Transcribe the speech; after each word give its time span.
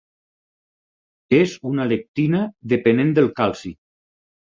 És 1.39 1.53
una 1.71 1.85
lectina 1.89 2.39
depenent 2.73 3.13
de 3.21 3.25
calci. 3.41 3.73